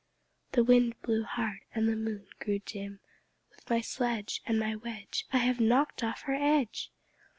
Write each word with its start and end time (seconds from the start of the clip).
The 0.53 0.63
Wind 0.63 0.99
blew 1.03 1.23
hard, 1.25 1.59
and 1.75 1.87
the 1.87 1.95
Moon 1.95 2.25
grew 2.39 2.57
dim. 2.57 3.01
"With 3.51 3.69
my 3.69 3.81
sledge 3.81 4.41
And 4.47 4.57
my 4.59 4.75
wedge 4.75 5.27
I 5.31 5.37
have 5.37 5.59
knocked 5.59 6.03
off 6.03 6.21
her 6.21 6.33
edge! 6.33 6.91